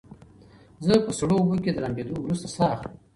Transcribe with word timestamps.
زه 0.85 0.93
په 1.05 1.11
سړو 1.19 1.35
اوبو 1.39 1.55
کې 1.63 1.71
د 1.73 1.77
لامبېدو 1.83 2.15
وروسته 2.21 2.47
ساه 2.55 2.71
اخلم. 2.75 2.93